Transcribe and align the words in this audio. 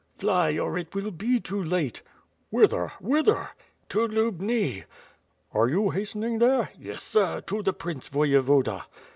"Fly, 0.17 0.57
or 0.57 0.79
it 0.79 0.95
will 0.95 1.11
be 1.11 1.39
too 1.39 1.63
late.'' 1.63 2.01
"Whither? 2.49 2.87
Whither?" 2.99 3.49
"To 3.89 4.07
Lubni." 4.07 4.85
"Are 5.51 5.69
you 5.69 5.91
hastening 5.91 6.39
there?" 6.39 6.71
"Y<^6, 6.81 6.99
sir; 6.99 7.41
to 7.41 7.61
the 7.61 7.73
Prince 7.73 8.09
Voyevoda." 8.09 8.85